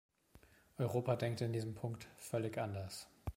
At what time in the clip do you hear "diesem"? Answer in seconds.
1.53-1.75